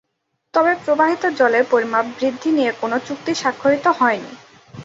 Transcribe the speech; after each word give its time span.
তবে 0.53 0.71
প্রবাহিত 0.83 1.23
জলের 1.39 1.65
পরিমাপ 1.71 2.05
বৃদ্ধি 2.17 2.49
নিয়ে 2.51 2.71
কোনো 2.81 2.95
চুক্তি 3.07 3.31
সাক্ষরিত 3.41 3.85
হয়নি। 3.99 4.31